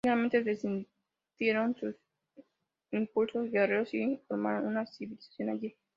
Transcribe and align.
Finalmente 0.03 0.41
desistieron 0.43 1.73
de 1.73 1.79
sus 1.79 1.95
impulsos 2.89 3.51
guerreros, 3.51 3.93
y 3.93 4.19
formaron 4.27 4.65
una 4.65 4.87
civilización 4.87 5.49
allí. 5.49 5.75